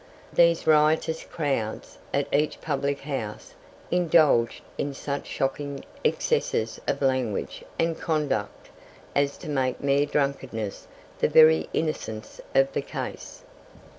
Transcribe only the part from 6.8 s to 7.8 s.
of language